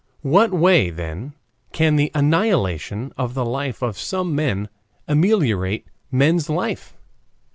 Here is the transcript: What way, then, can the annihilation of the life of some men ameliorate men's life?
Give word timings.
What 0.23 0.51
way, 0.51 0.89
then, 0.89 1.33
can 1.73 1.95
the 1.95 2.09
annihilation 2.15 3.13
of 3.19 3.35
the 3.35 3.45
life 3.45 3.83
of 3.83 3.99
some 3.99 4.33
men 4.33 4.67
ameliorate 5.07 5.85
men's 6.11 6.49
life? 6.49 6.95